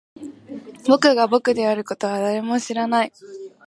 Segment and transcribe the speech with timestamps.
[0.87, 3.13] 僕が僕であることは誰も知らない